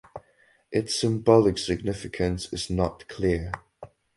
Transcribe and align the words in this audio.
Its 0.71 0.99
symbolic 0.99 1.59
significance 1.59 2.51
is 2.51 2.71
not 2.71 3.07
clear. 3.07 3.51